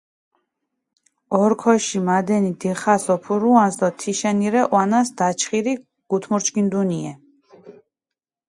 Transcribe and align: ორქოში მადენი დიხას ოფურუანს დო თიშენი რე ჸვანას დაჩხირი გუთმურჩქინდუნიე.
ორქოში 1.41 1.99
მადენი 2.07 2.49
დიხას 2.63 3.03
ოფურუანს 3.15 3.75
დო 3.79 3.87
თიშენი 3.99 4.47
რე 4.53 4.61
ჸვანას 4.69 5.07
დაჩხირი 5.17 5.73
გუთმურჩქინდუნიე. 6.09 7.13